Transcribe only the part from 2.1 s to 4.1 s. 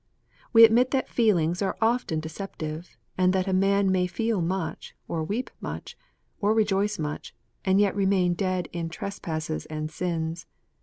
deceptive, and that a man may